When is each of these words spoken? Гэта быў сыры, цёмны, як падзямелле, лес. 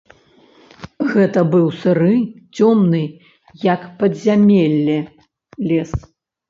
Гэта 1.11 1.43
быў 1.53 1.67
сыры, 1.81 2.15
цёмны, 2.61 3.03
як 3.73 3.81
падзямелле, 4.01 4.99
лес. 5.71 5.91